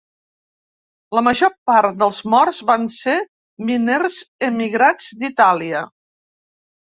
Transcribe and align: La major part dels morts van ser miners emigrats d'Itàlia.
La 1.17 1.21
major 1.25 1.49
part 1.71 1.99
dels 2.03 2.21
morts 2.35 2.61
van 2.69 2.87
ser 2.95 3.15
miners 3.67 4.15
emigrats 4.49 5.11
d'Itàlia. 5.23 5.83